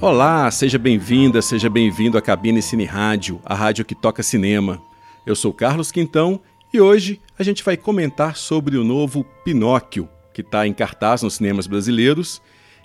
[0.00, 4.80] Olá, seja bem-vinda, seja bem-vindo à Cabine Cine Rádio, a rádio que toca cinema.
[5.26, 6.40] Eu sou Carlos Quintão
[6.72, 11.34] e hoje a gente vai comentar sobre o novo Pinóquio, que está em cartaz nos
[11.34, 12.40] cinemas brasileiros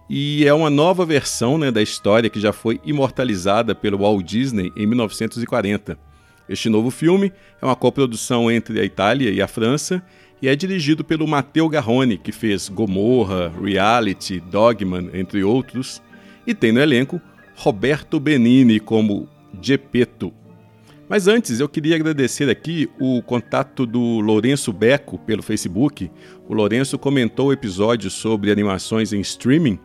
[0.09, 4.71] e é uma nova versão né, da história que já foi imortalizada pelo Walt Disney
[4.75, 6.10] em 1940.
[6.51, 7.31] Este novo filme
[7.61, 10.03] é uma coprodução entre a Itália e a França
[10.41, 16.01] e é dirigido pelo Matteo Garrone, que fez Gomorra, Reality, Dogman, entre outros
[16.45, 17.21] e tem no elenco
[17.55, 19.29] Roberto Benini como
[19.61, 20.33] Gepeto.
[21.07, 26.11] Mas antes, eu queria agradecer aqui o contato do Lourenço Beco pelo Facebook.
[26.49, 29.79] O Lourenço comentou o episódio sobre animações em streaming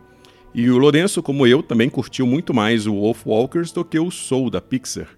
[0.53, 4.11] e o Lourenço, como eu, também curtiu muito mais o Wolf Walkers do que o
[4.11, 5.16] Soul da Pixar.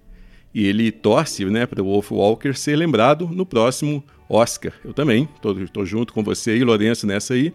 [0.54, 4.74] E ele torce né, para o Wolf Walker ser lembrado no próximo Oscar.
[4.84, 5.28] Eu também,
[5.64, 7.54] estou junto com você e Lourenço nessa aí.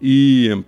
[0.00, 0.64] E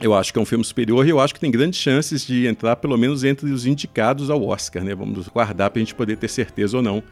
[0.00, 2.46] eu acho que é um filme superior e eu acho que tem grandes chances de
[2.46, 4.94] entrar pelo menos entre os indicados ao Oscar, né?
[4.94, 7.02] Vamos guardar para a gente poder ter certeza ou não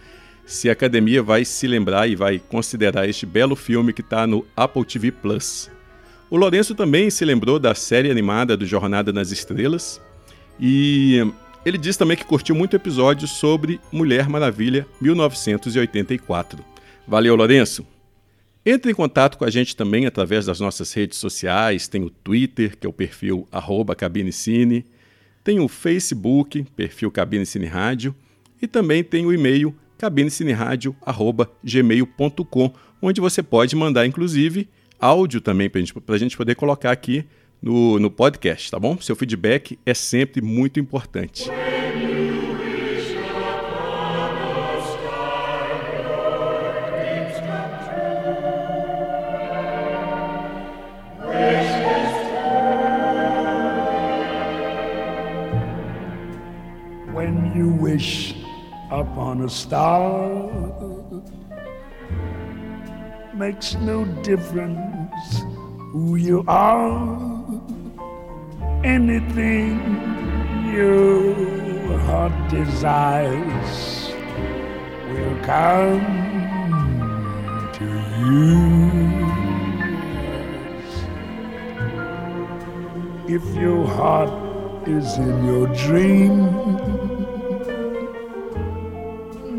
[0.46, 4.46] se a academia vai se lembrar e vai considerar este belo filme que está no
[4.56, 5.68] Apple TV Plus.
[6.30, 10.00] O Lourenço também se lembrou da série animada do Jornada nas Estrelas
[10.58, 11.20] e
[11.66, 16.64] ele diz também que curtiu muito episódio sobre Mulher Maravilha 1984.
[17.08, 17.84] Valeu, Lourenço!
[18.64, 22.78] Entre em contato com a gente também através das nossas redes sociais, tem o Twitter,
[22.78, 23.48] que é o perfil
[23.98, 24.86] cabinecine,
[25.42, 28.14] tem o Facebook, perfil Cabine Cine Rádio,
[28.62, 32.72] e também tem o e-mail cabinecineradio.gmail.com,
[33.02, 34.68] onde você pode mandar, inclusive,
[35.00, 35.82] áudio também para
[36.14, 37.24] a gente poder colocar aqui
[37.66, 38.96] no, no podcast, tá bom?
[39.00, 41.50] Seu feedback é sempre muito importante.
[57.80, 58.34] wish
[58.90, 60.50] upon a star
[63.34, 65.42] makes no difference
[65.92, 67.35] who you are.
[68.86, 69.80] Anything
[70.72, 74.12] your heart desires
[75.10, 76.06] will come
[77.78, 77.88] to
[78.20, 78.46] you.
[83.36, 86.34] If your heart is in your dream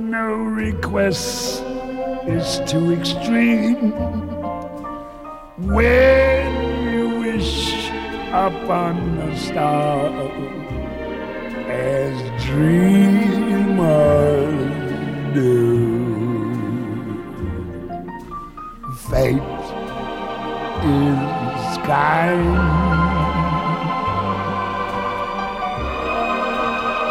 [0.09, 1.61] no request
[2.27, 3.91] is too extreme.
[5.57, 6.37] Wish
[8.29, 10.31] upon the stars
[11.69, 12.13] as
[12.45, 13.77] dreamers
[15.33, 15.88] do,
[19.09, 19.41] fate
[20.83, 22.57] is kind.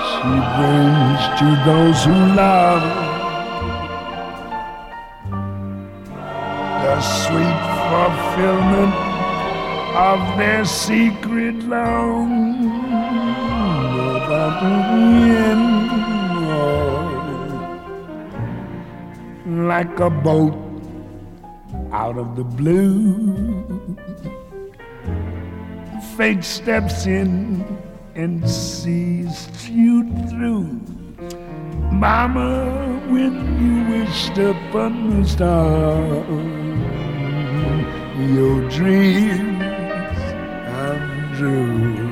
[0.09, 2.85] She brings to those who love
[6.83, 9.06] the sweet fulfillment
[9.97, 12.29] of their secret love.
[19.47, 20.55] Like a boat
[21.93, 23.97] out of the blue,
[26.17, 27.65] fate steps in
[28.15, 30.79] and sees you through.
[31.91, 36.27] Mama, when you wished upon a star
[38.35, 38.69] your
[41.39, 42.06] Zoo.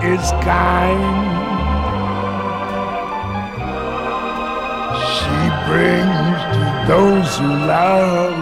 [0.00, 1.02] Dreams kind.
[5.14, 8.36] She brings to those who love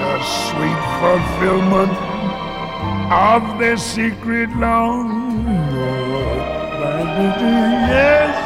[0.00, 1.96] the sweet fulfillment
[3.12, 5.46] of their secret long.
[7.90, 8.36] Yes,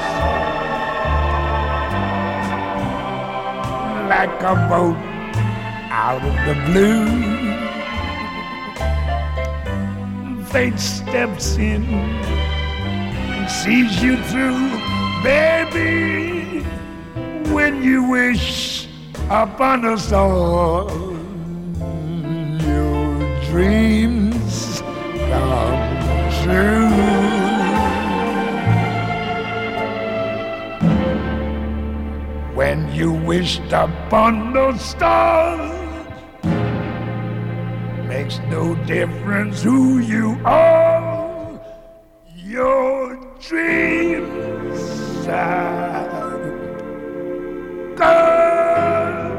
[4.08, 4.96] like a boat
[5.90, 7.51] out of the blue.
[10.52, 14.68] Fate steps in, and sees you through,
[15.22, 16.60] baby.
[17.54, 18.86] When you wish
[19.30, 20.90] upon us all,
[22.60, 24.82] your dreams
[25.30, 27.22] come true.
[32.54, 35.81] when you wished upon those stars.
[38.22, 41.60] Makes no difference who you are,
[42.36, 46.38] your dreams are
[47.96, 49.38] gone.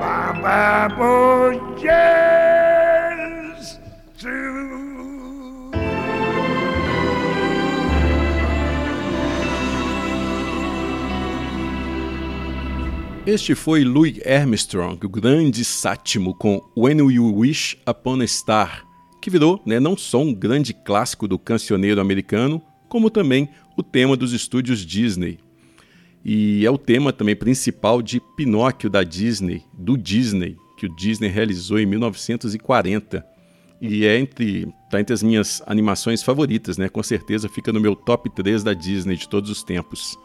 [0.00, 1.60] Bye bye, boy,
[13.24, 18.84] Este foi Louis Armstrong, o grande sátimo com When You Wish Upon a Star,
[19.20, 24.16] que virou né, não só um grande clássico do cancioneiro americano, como também o tema
[24.16, 25.38] dos estúdios Disney.
[26.24, 31.28] E é o tema também principal de Pinóquio da Disney, do Disney, que o Disney
[31.28, 33.24] realizou em 1940.
[33.80, 36.88] E é entre, tá entre as minhas animações favoritas, né?
[36.88, 40.18] Com certeza fica no meu top 3 da Disney de todos os tempos.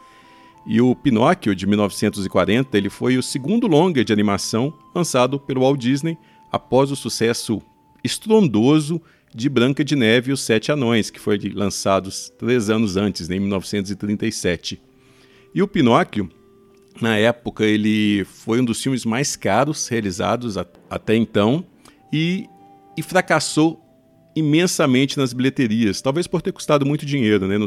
[0.68, 5.80] E o Pinóquio, de 1940, ele foi o segundo longa de animação lançado pelo Walt
[5.80, 6.18] Disney
[6.52, 7.62] após o sucesso
[8.04, 9.00] estrondoso
[9.34, 13.36] de Branca de Neve e os Sete Anões, que foi lançado três anos antes, né,
[13.36, 14.78] em 1937.
[15.54, 16.28] E o Pinóquio,
[17.00, 20.58] na época, ele foi um dos filmes mais caros realizados
[20.90, 21.64] até então
[22.12, 22.46] e,
[22.94, 23.80] e fracassou
[24.38, 27.66] imensamente nas bilheterias, talvez por ter custado muito dinheiro, né, no,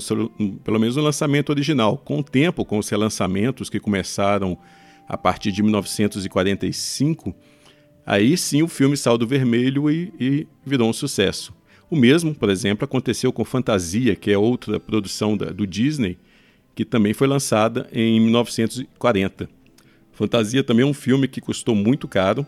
[0.64, 1.98] pelo menos no lançamento original.
[1.98, 4.58] Com o tempo, com os relançamentos que começaram
[5.08, 7.36] a partir de 1945,
[8.06, 11.54] aí sim o filme saiu do vermelho e, e virou um sucesso.
[11.90, 16.18] O mesmo, por exemplo, aconteceu com Fantasia, que é outra produção da, do Disney,
[16.74, 19.50] que também foi lançada em 1940.
[20.14, 22.46] Fantasia também é um filme que custou muito caro,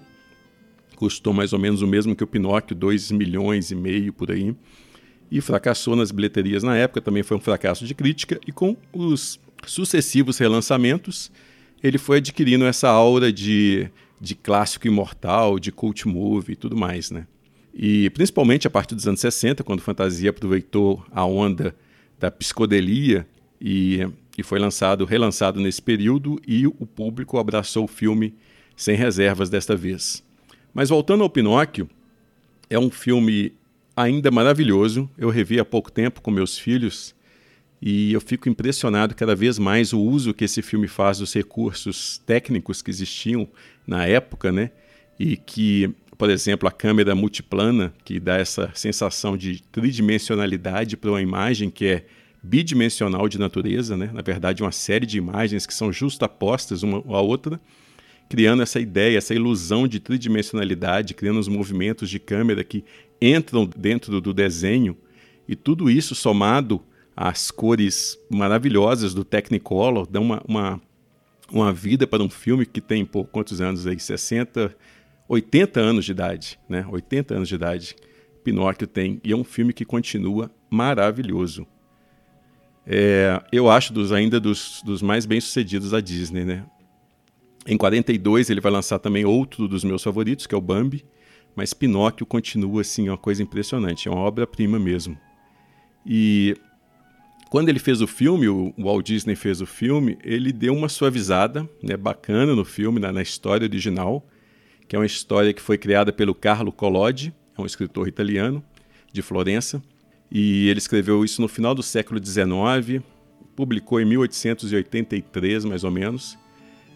[1.03, 4.55] custou mais ou menos o mesmo que o Pinóquio, 2 milhões e meio por aí,
[5.29, 9.37] e fracassou nas bilheterias na época, também foi um fracasso de crítica, e com os
[9.67, 11.29] sucessivos relançamentos,
[11.83, 13.89] ele foi adquirindo essa aura de,
[14.21, 17.27] de clássico imortal, de cult movie e tudo mais, né?
[17.73, 21.75] E principalmente a partir dos anos 60, quando Fantasia aproveitou a onda
[22.17, 23.27] da psicodelia
[23.59, 24.07] e,
[24.37, 28.33] e foi lançado, relançado nesse período, e o público abraçou o filme
[28.77, 30.23] sem reservas desta vez.
[30.73, 31.87] Mas voltando ao Pinóquio,
[32.69, 33.53] é um filme
[33.95, 35.09] ainda maravilhoso.
[35.17, 37.15] Eu revi há pouco tempo com meus filhos
[37.81, 42.17] e eu fico impressionado cada vez mais o uso que esse filme faz dos recursos
[42.25, 43.47] técnicos que existiam
[43.85, 44.71] na época, né?
[45.19, 51.21] E que, por exemplo, a câmera multiplana, que dá essa sensação de tridimensionalidade para uma
[51.21, 52.05] imagem que é
[52.41, 54.09] bidimensional de natureza, né?
[54.11, 57.59] Na verdade, uma série de imagens que são justapostas uma à outra
[58.29, 62.83] criando essa ideia, essa ilusão de tridimensionalidade, criando os movimentos de câmera que
[63.21, 64.97] entram dentro do desenho,
[65.47, 66.81] e tudo isso somado
[67.15, 70.81] às cores maravilhosas do Technicolor, dão uma, uma,
[71.51, 73.99] uma vida para um filme que tem, por quantos anos aí?
[73.99, 74.75] 60,
[75.27, 76.85] 80 anos de idade, né?
[76.89, 77.95] 80 anos de idade.
[78.43, 81.65] Pinóquio tem, e é um filme que continua maravilhoso.
[82.85, 86.65] É, eu acho dos, ainda dos, dos mais bem-sucedidos da Disney, né?
[87.65, 91.05] Em 42 ele vai lançar também outro dos meus favoritos, que é o Bambi,
[91.55, 95.17] mas Pinóquio continua assim uma coisa impressionante, é uma obra-prima mesmo.
[96.05, 96.55] E
[97.49, 101.69] quando ele fez o filme, o Walt Disney fez o filme, ele deu uma suavizada,
[101.81, 104.27] né, bacana no filme, na, na história original,
[104.87, 108.63] que é uma história que foi criada pelo Carlo Collodi, é um escritor italiano
[109.11, 109.81] de Florença,
[110.31, 113.03] e ele escreveu isso no final do século XIX,
[113.55, 116.37] publicou em 1883 mais ou menos,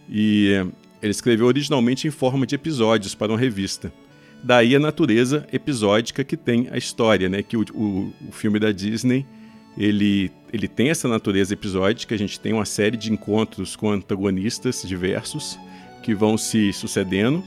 [0.10, 0.66] e
[1.02, 3.92] ele escreveu originalmente em forma de episódios para uma revista.
[4.44, 7.42] Daí a natureza episódica que tem a história, né?
[7.42, 9.26] Que o, o, o filme da Disney
[9.78, 12.16] ele, ele tem essa natureza episódica.
[12.16, 15.58] A gente tem uma série de encontros com antagonistas diversos
[16.02, 17.44] que vão se sucedendo.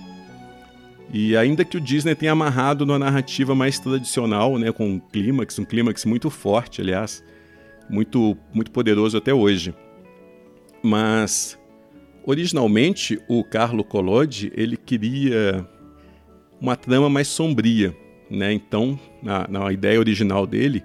[1.12, 5.58] E ainda que o Disney tenha amarrado numa narrativa mais tradicional, né, com um clímax,
[5.58, 7.24] um clímax muito forte, aliás,
[7.88, 9.74] muito muito poderoso até hoje.
[10.80, 11.58] Mas
[12.24, 15.66] originalmente o Carlo Collodi ele queria
[16.60, 17.96] uma trama mais sombria,
[18.30, 18.52] né?
[18.52, 20.84] Então, na, na ideia original dele,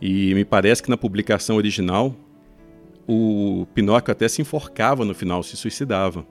[0.00, 2.16] e me parece que na publicação original
[3.06, 6.26] o Pinóquio até se enforcava no final, se suicidava.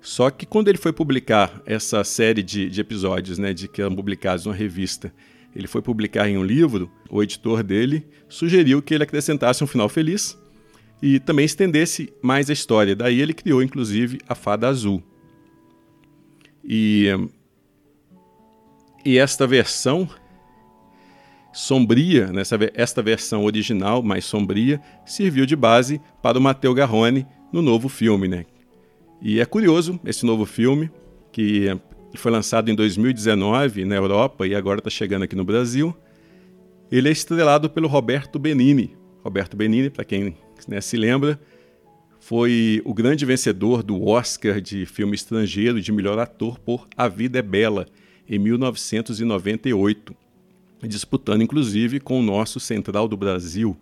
[0.00, 3.94] Só que quando ele foi publicar essa série de, de episódios, né, de que eram
[3.94, 5.12] publicados numa revista,
[5.54, 9.88] ele foi publicar em um livro, o editor dele sugeriu que ele acrescentasse um final
[9.88, 10.36] feliz
[11.02, 12.94] e também estendesse mais a história.
[12.94, 15.02] Daí ele criou, inclusive, a Fada Azul.
[16.64, 17.08] E,
[19.04, 20.08] e esta versão
[21.52, 27.60] sombria, nessa, esta versão original mais sombria, serviu de base para o Matteo Garrone no
[27.60, 28.28] novo filme.
[28.28, 28.46] Né?
[29.20, 30.88] E é curioso esse novo filme,
[31.32, 31.76] que
[32.14, 35.94] foi lançado em 2019 na Europa e agora está chegando aqui no Brasil.
[36.92, 38.96] Ele é estrelado pelo Roberto Benini.
[39.24, 40.36] Roberto Benini, para quem
[40.68, 41.40] né, se lembra,
[42.20, 47.38] foi o grande vencedor do Oscar de filme estrangeiro de melhor ator por A Vida
[47.38, 47.86] é Bela,
[48.28, 50.22] em 1998
[50.88, 53.76] disputando inclusive com o nosso Central do Brasil.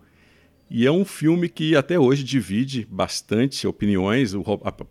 [0.71, 4.35] E é um filme que até hoje divide bastante opiniões,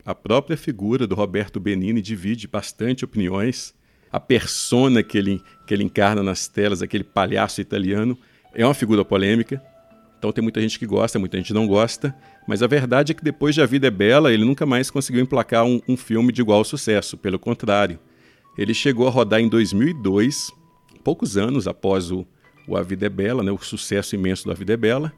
[0.05, 3.73] a própria figura do Roberto Benini divide bastante opiniões.
[4.11, 8.17] A persona que ele, que ele encarna nas telas, aquele palhaço italiano,
[8.53, 9.63] é uma figura polêmica.
[10.19, 12.13] Então tem muita gente que gosta, muita gente não gosta.
[12.45, 15.21] Mas a verdade é que depois de A Vida é Bela, ele nunca mais conseguiu
[15.21, 17.17] emplacar um, um filme de igual sucesso.
[17.17, 17.97] Pelo contrário,
[18.57, 20.51] ele chegou a rodar em 2002
[21.03, 22.27] poucos anos após o,
[22.67, 25.13] o A Vida é Bela, né, o sucesso imenso do A Vida é Bela,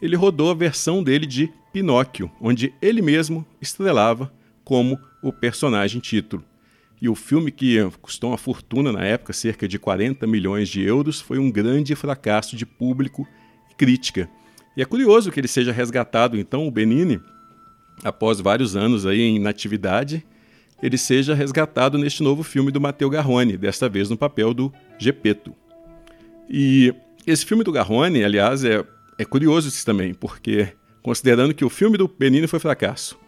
[0.00, 4.32] ele rodou a versão dele de Pinóquio, onde ele mesmo estrelava
[4.62, 6.44] como o personagem título.
[7.00, 11.20] E o filme, que custou uma fortuna na época, cerca de 40 milhões de euros,
[11.20, 13.26] foi um grande fracasso de público
[13.70, 14.28] e crítica.
[14.76, 17.20] E é curioso que ele seja resgatado, então, o Benini,
[18.02, 20.24] após vários anos aí em inatividade,
[20.82, 25.54] ele seja resgatado neste novo filme do Matteo Garrone, desta vez no papel do Gepeto.
[26.48, 26.92] E
[27.26, 28.84] esse filme do Garrone, aliás, é,
[29.18, 30.68] é curioso isso também, porque
[31.02, 33.18] considerando que o filme do Benini foi fracasso,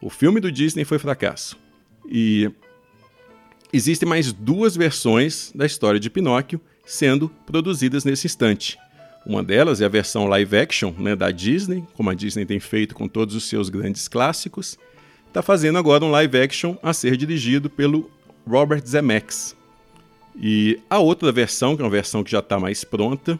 [0.00, 1.58] o filme do Disney foi fracasso,
[2.08, 2.50] e
[3.72, 8.78] existem mais duas versões da história de Pinóquio sendo produzidas nesse instante.
[9.24, 12.94] Uma delas é a versão live action né, da Disney, como a Disney tem feito
[12.94, 14.76] com todos os seus grandes clássicos,
[15.28, 18.10] está fazendo agora um live action a ser dirigido pelo
[18.46, 19.56] Robert Zemeckis.
[20.40, 23.38] E a outra versão, que é uma versão que já está mais pronta,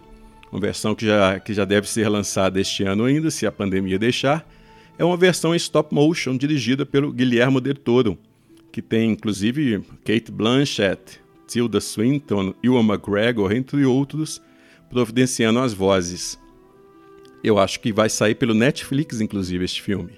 [0.52, 3.98] uma versão que já, que já deve ser lançada este ano ainda, se a pandemia
[3.98, 4.46] deixar,
[4.98, 8.18] é uma versão em stop motion dirigida pelo Guilherme Del Toro,
[8.70, 14.40] que tem inclusive Kate Blanchett, Tilda Swinton, Ewan McGregor, entre outros,
[14.92, 16.38] providenciando as vozes.
[17.42, 20.12] Eu acho que vai sair pelo Netflix, inclusive, este filme.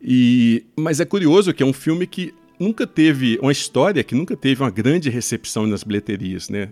[0.00, 4.36] E, mas é curioso que é um filme que nunca teve uma história que nunca
[4.36, 6.68] teve uma grande recepção nas bilheterias, né?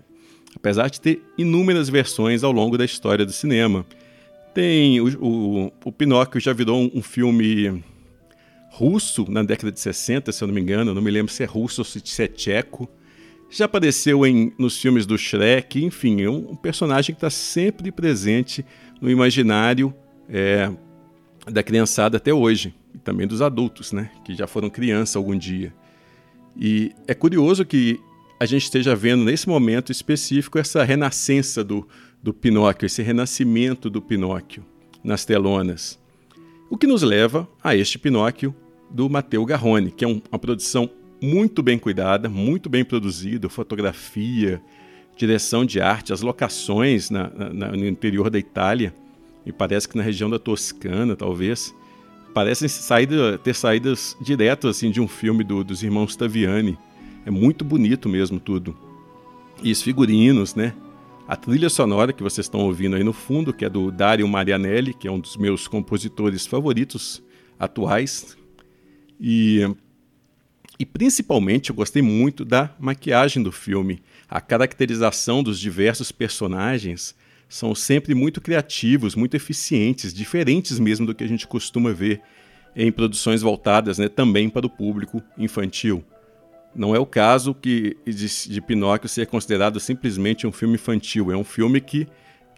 [0.55, 3.85] Apesar de ter inúmeras versões ao longo da história do cinema.
[4.53, 7.83] Tem o, o, o Pinóquio já virou um, um, filme
[8.69, 11.45] russo na década de 60, se eu não me engano, não me lembro se é
[11.45, 12.89] russo ou se é tcheco.
[13.49, 17.91] Já apareceu em, nos filmes do Shrek, enfim, é um, um personagem que está sempre
[17.91, 18.65] presente
[18.99, 19.93] no imaginário
[20.27, 20.71] é,
[21.45, 25.73] da criançada até hoje e também dos adultos, né, que já foram criança algum dia.
[26.57, 27.99] E é curioso que
[28.39, 31.87] a gente esteja vendo nesse momento específico essa renascença do,
[32.21, 34.65] do Pinóquio, esse renascimento do Pinóquio
[35.03, 35.99] nas telonas.
[36.69, 38.55] O que nos leva a este Pinóquio
[38.89, 40.89] do Matteo Garrone, que é um, uma produção
[41.25, 44.61] muito bem cuidada, muito bem produzida, fotografia,
[45.17, 48.93] direção de arte, as locações na, na, no interior da Itália,
[49.45, 51.73] e parece que na região da Toscana, talvez,
[52.33, 56.77] parecem saída, ter saídas diretas assim, de um filme do, dos irmãos Taviani.
[57.25, 58.75] É muito bonito mesmo tudo.
[59.63, 60.73] E os figurinos, né?
[61.27, 64.93] A trilha sonora que vocês estão ouvindo aí no fundo, que é do Dario Marianelli,
[64.93, 67.23] que é um dos meus compositores favoritos
[67.57, 68.37] atuais.
[69.19, 69.67] E,
[70.77, 74.01] e principalmente eu gostei muito da maquiagem do filme.
[74.29, 77.15] A caracterização dos diversos personagens
[77.47, 82.21] são sempre muito criativos, muito eficientes, diferentes mesmo do que a gente costuma ver
[82.75, 86.03] em produções voltadas né, também para o público infantil.
[86.75, 91.37] Não é o caso que de, de Pinóquio ser considerado simplesmente um filme infantil, é
[91.37, 92.05] um filme que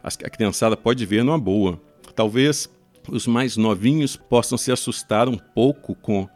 [0.01, 1.79] a criançada pode ver numa boa.
[2.15, 2.67] Talvez
[3.09, 6.27] os mais novinhos possam se assustar um pouco com,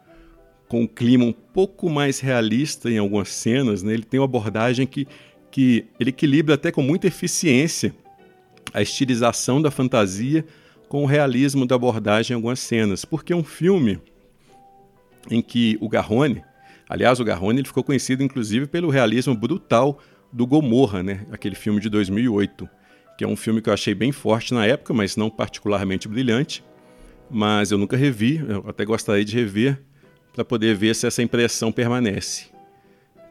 [0.72, 3.82] com o clima um pouco mais realista em algumas cenas.
[3.82, 3.92] Né?
[3.92, 5.06] Ele tem uma abordagem que,
[5.50, 7.94] que ele equilibra até com muita eficiência
[8.72, 10.46] a estilização da fantasia
[10.88, 14.00] com o realismo da abordagem em algumas cenas, porque é um filme
[15.30, 16.42] em que o Garrone,
[16.88, 19.98] aliás, o Garrone ele ficou conhecido inclusive pelo realismo brutal
[20.32, 21.26] do Gomorra, né?
[21.30, 22.66] aquele filme de 2008,
[23.18, 26.64] que é um filme que eu achei bem forte na época, mas não particularmente brilhante,
[27.30, 29.91] mas eu nunca revi, eu até gostaria de rever
[30.32, 32.46] para poder ver se essa impressão permanece.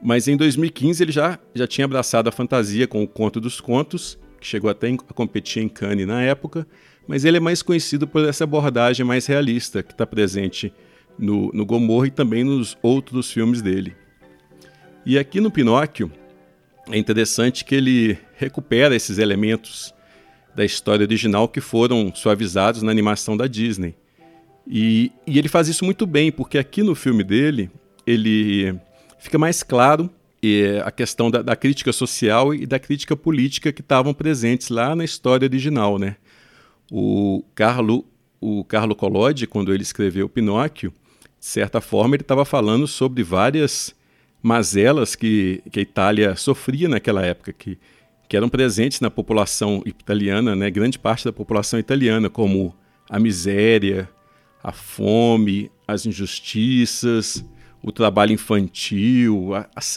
[0.01, 4.17] Mas em 2015 ele já, já tinha abraçado a fantasia com o Conto dos Contos,
[4.39, 6.65] que chegou até a competir em Cannes na época,
[7.07, 10.73] mas ele é mais conhecido por essa abordagem mais realista que está presente
[11.17, 13.95] no, no Gomorra e também nos outros filmes dele.
[15.05, 16.11] E aqui no Pinóquio
[16.89, 19.93] é interessante que ele recupera esses elementos
[20.55, 23.95] da história original que foram suavizados na animação da Disney.
[24.67, 27.69] E, e ele faz isso muito bem, porque aqui no filme dele
[28.05, 28.75] ele
[29.19, 30.09] fica mais claro
[30.83, 35.05] a questão da, da, crítica social e da crítica política que estavam presentes lá na
[35.05, 36.15] história original, né?
[36.91, 38.03] O Carlo,
[38.39, 40.91] o Carlo Collodi, quando ele escreveu Pinóquio,
[41.39, 43.95] de certa forma ele estava falando sobre várias
[44.41, 47.77] mazelas que, que a Itália sofria naquela época, que,
[48.27, 50.71] que eram presentes na população italiana, né?
[50.71, 52.75] Grande parte da população italiana, como
[53.07, 54.09] a miséria,
[54.63, 57.43] a fome, as injustiças,
[57.83, 59.51] o trabalho infantil,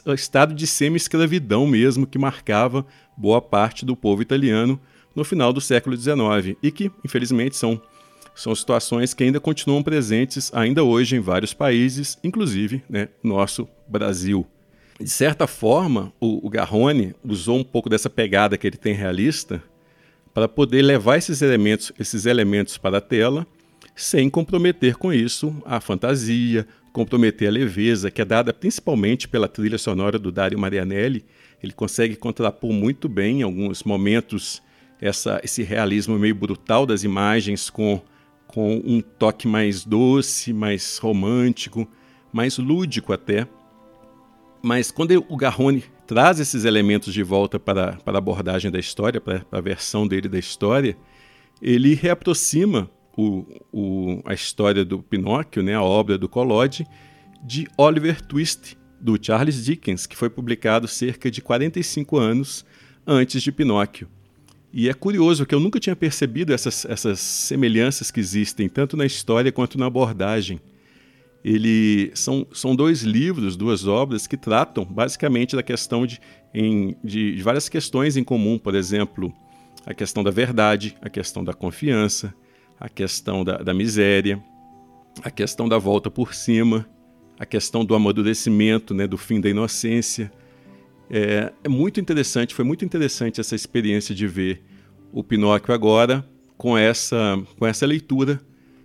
[0.07, 4.81] o estado de semi-escravidão mesmo que marcava boa parte do povo italiano
[5.15, 7.81] no final do século XIX e que, infelizmente, são,
[8.35, 14.47] são situações que ainda continuam presentes ainda hoje em vários países, inclusive né, nosso Brasil.
[14.99, 19.63] De certa forma, o, o Garrone usou um pouco dessa pegada que ele tem realista
[20.33, 23.47] para poder levar esses elementos, esses elementos para a tela
[23.95, 29.79] sem comprometer com isso a fantasia, comprometer a leveza, que é dada principalmente pela trilha
[29.79, 31.25] sonora do Dario Marianelli.
[31.63, 34.63] Ele consegue contrapor muito bem, em alguns momentos,
[35.01, 38.01] essa, esse realismo meio brutal das imagens com,
[38.47, 41.89] com um toque mais doce, mais romântico,
[42.33, 43.47] mais lúdico até.
[44.63, 49.21] Mas quando o Garrone traz esses elementos de volta para, para a abordagem da história,
[49.21, 50.97] para, para a versão dele da história,
[51.61, 56.87] ele reaproxima o, o, a história do Pinóquio, né, a obra do Collodi,
[57.43, 62.65] de Oliver Twist, do Charles Dickens, que foi publicado cerca de 45 anos
[63.07, 64.09] antes de Pinóquio.
[64.73, 69.07] E é curioso que eu nunca tinha percebido essas, essas semelhanças que existem, tanto na
[69.07, 70.61] história quanto na abordagem.
[71.45, 76.19] Ele, são, são dois livros, duas obras que tratam basicamente da questão de,
[76.53, 79.33] em, de, de várias questões em comum, por exemplo,
[79.87, 82.35] a questão da verdade, a questão da confiança,
[82.79, 84.43] a questão da, da miséria,
[85.23, 86.87] a questão da volta por cima,
[87.39, 90.33] a questão do amadurecimento, né, do fim da inocência.
[91.11, 94.63] É, é, muito interessante, foi muito interessante essa experiência de ver
[95.13, 98.41] o Pinóquio agora com essa, com essa leitura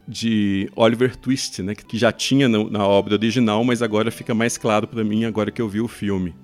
[0.07, 4.57] de Oliver Twist, né, que já tinha no, na obra original, mas agora fica mais
[4.57, 6.35] claro para mim agora que eu vi o filme.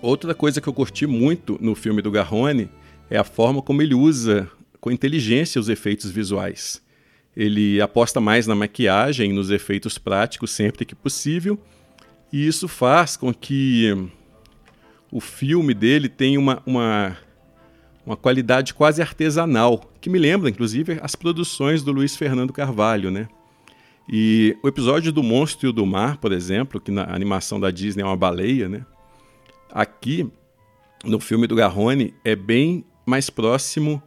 [0.00, 2.68] Outra coisa que eu curti muito no filme do Garrone
[3.10, 4.48] é a forma como ele usa
[4.84, 6.82] com inteligência os efeitos visuais.
[7.34, 11.58] Ele aposta mais na maquiagem, nos efeitos práticos sempre que possível,
[12.30, 13.96] e isso faz com que
[15.10, 17.16] o filme dele tenha uma, uma,
[18.04, 23.26] uma qualidade quase artesanal, que me lembra, inclusive, as produções do Luiz Fernando Carvalho, né?
[24.06, 28.02] E o episódio do Monstro e do Mar, por exemplo, que na animação da Disney
[28.02, 28.84] é uma baleia, né?
[29.72, 30.30] Aqui,
[31.02, 34.02] no filme do Garrone, é bem mais próximo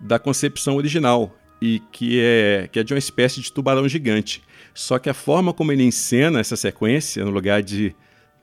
[0.00, 4.42] da concepção original e que é, que é de uma espécie de tubarão gigante.
[4.74, 7.94] Só que a forma como ele encena essa sequência, no lugar de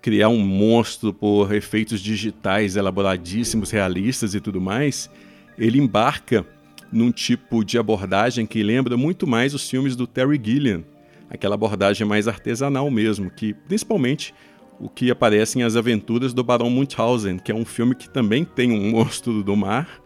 [0.02, 5.10] criar um monstro por efeitos digitais elaboradíssimos, realistas e tudo mais,
[5.58, 6.46] ele embarca
[6.92, 10.84] num tipo de abordagem que lembra muito mais os filmes do Terry Gilliam,
[11.30, 14.34] aquela abordagem mais artesanal mesmo, que principalmente
[14.80, 18.44] o que aparece em As Aventuras do Barão Munchausen, que é um filme que também
[18.44, 20.01] tem um monstro do mar,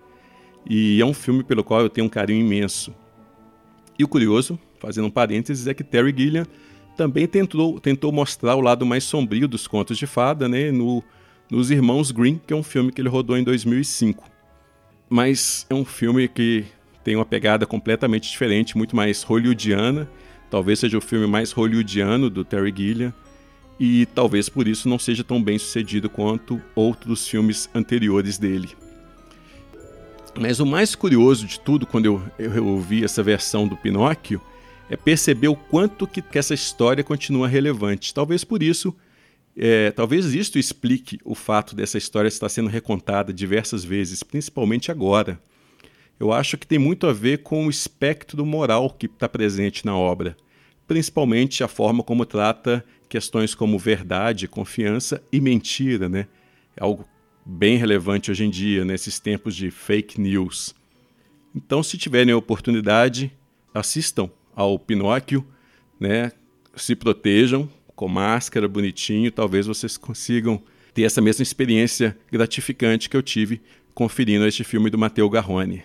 [0.67, 2.93] e é um filme pelo qual eu tenho um carinho imenso.
[3.97, 6.45] E o curioso, fazendo um parênteses, é que Terry Gilliam
[6.97, 11.03] também tentou, tentou mostrar o lado mais sombrio dos contos de fada né, no,
[11.49, 14.23] nos Irmãos Green, que é um filme que ele rodou em 2005.
[15.09, 16.65] Mas é um filme que
[17.03, 20.09] tem uma pegada completamente diferente, muito mais hollywoodiana.
[20.49, 23.13] Talvez seja o filme mais hollywoodiano do Terry Gilliam.
[23.79, 28.69] E talvez por isso não seja tão bem sucedido quanto outros filmes anteriores dele.
[30.39, 34.41] Mas o mais curioso de tudo, quando eu, eu ouvi essa versão do Pinóquio,
[34.89, 38.13] é perceber o quanto que, que essa história continua relevante.
[38.13, 38.93] Talvez por isso,
[39.57, 45.39] é, talvez isto explique o fato dessa história estar sendo recontada diversas vezes, principalmente agora.
[46.19, 49.95] eu acho que tem muito a ver com o espectro moral que está presente na
[49.95, 50.35] obra,
[50.85, 56.27] principalmente a forma como trata questões como verdade, confiança e mentira, né?
[56.75, 57.05] É algo
[57.45, 60.73] bem relevante hoje em dia, nesses tempos de fake news.
[61.53, 63.31] Então, se tiverem a oportunidade,
[63.73, 65.45] assistam ao Pinóquio,
[65.99, 66.31] né?
[66.75, 70.61] Se protejam com máscara, bonitinho, talvez vocês consigam
[70.93, 73.61] ter essa mesma experiência gratificante que eu tive
[73.93, 75.83] conferindo este filme do Matteo Garrone.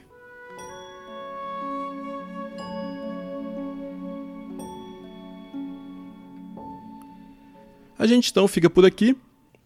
[7.97, 9.15] A gente então fica por aqui.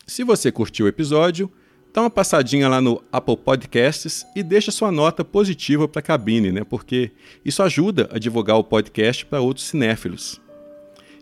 [0.06, 1.50] Se você curtiu o episódio,
[1.94, 6.50] dá uma passadinha lá no Apple Podcasts e deixa sua nota positiva para a cabine,
[6.50, 6.64] né?
[6.64, 7.12] Porque
[7.44, 10.40] isso ajuda a divulgar o podcast para outros cinéfilos.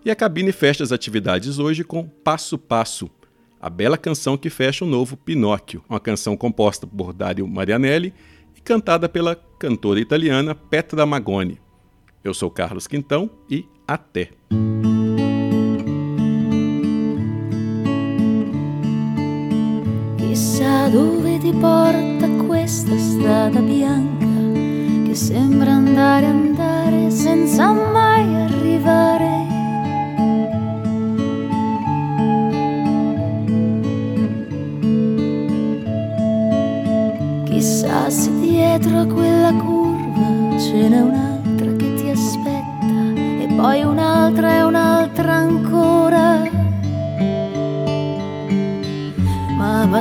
[0.03, 3.11] E a cabine fecha as atividades hoje com Passo Passo,
[3.61, 8.15] a bela canção que fecha o novo Pinóquio, uma canção composta por Dario Marianelli
[8.57, 11.61] e cantada pela cantora italiana Petra Magoni.
[12.25, 14.31] Eu sou Carlos Quintão e até!
[20.91, 24.27] Dove ti porta questa strada bianca
[25.07, 29.47] che sembra andare, andare senza mai arrivare.
[37.45, 41.32] Chissà se dietro a quella curva ce n'è un'altra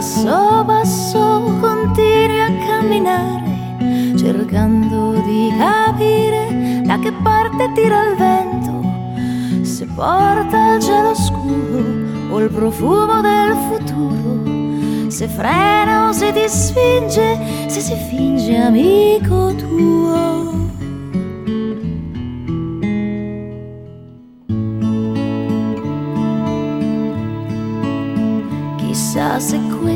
[0.01, 9.85] passo passo continui a camminare, cercando di capire da che parte tira il vento, se
[9.85, 11.83] porta il cielo scuro
[12.31, 19.53] o il profumo del futuro, se frena o se ti spinge, se si finge amico
[19.53, 20.60] tuo.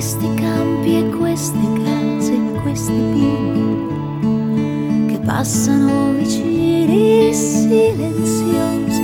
[0.06, 3.88] Questi campi e queste case e questi pini
[5.08, 9.02] che passano vicini silenziosi.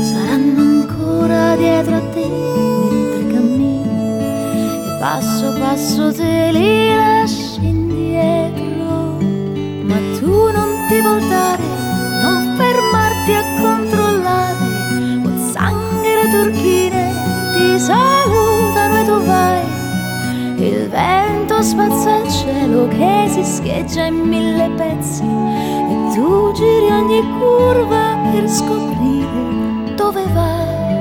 [0.00, 6.95] Saranno ancora dietro a te mentre cammini e passo passo te li
[20.96, 28.16] vento spazza il cielo che si scheggia in mille pezzi e tu giri ogni curva
[28.32, 30.94] per scoprire dove vai.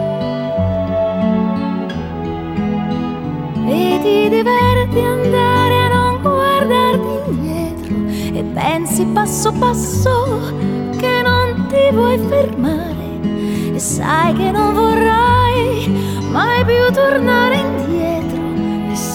[3.68, 7.96] E ti diverti andare a non guardarti indietro
[8.38, 10.52] e pensi passo passo
[10.98, 15.88] che non ti vuoi fermare e sai che non vorrai
[16.32, 18.25] mai più tornare indietro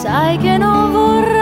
[0.00, 1.39] sai che non vorrai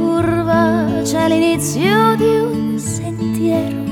[0.00, 3.82] curva c'è l'inizio di un sentiero.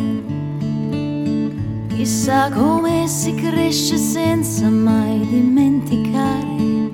[1.88, 6.90] Chissà come si cresce senza mai dimenticare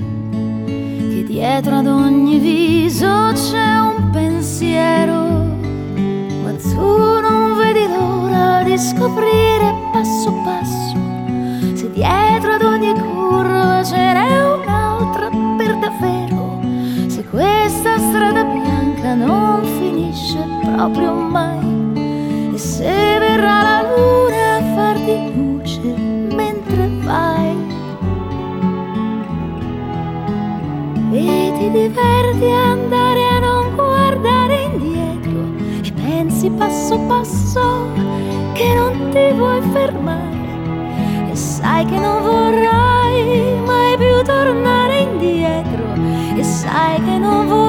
[1.11, 5.23] che dietro ad ogni viso c'è un pensiero.
[6.43, 10.97] Ma tu non vedi l'ora di scoprire passo passo
[11.75, 16.34] se dietro ad ogni curva ce n'è un'altra per davvero,
[19.05, 21.93] vita non finisce proprio mai.
[22.55, 27.55] E se verrà la luna a farti luce mentre vai,
[31.13, 37.93] e ti diverti a andare a non guardare indietro, e pensi passo passo
[38.55, 45.93] che non ti vuoi fermare, e sai che non vorrai mai più tornare indietro,
[46.37, 47.64] e sai che non vorrai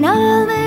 [0.00, 0.57] final